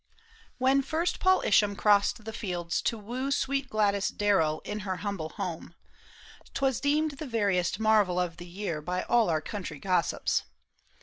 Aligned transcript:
HEN 0.59 0.81
first 0.81 1.19
Paul 1.19 1.43
Isham 1.43 1.75
crossed 1.75 2.25
the 2.25 2.33
fields 2.33 2.81
to 2.81 2.97
woo 2.97 3.29
Sweet 3.29 3.69
Gladys 3.69 4.09
Darrell 4.09 4.59
in 4.65 4.79
her 4.79 4.95
humble 4.95 5.29
home, 5.29 5.75
'Twas 6.55 6.79
deemed 6.79 7.11
the 7.11 7.27
veriest 7.27 7.79
marvel 7.79 8.19
of 8.19 8.37
the 8.37 8.47
year 8.47 8.81
By 8.81 9.03
all 9.03 9.29
our 9.29 9.41
country 9.41 9.77
gossips. 9.77 10.41